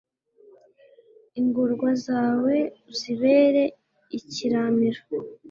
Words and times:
ingorwa 1.39 1.89
zawe, 2.05 2.55
uzibere 2.91 3.63
ikiramiro 4.17 5.01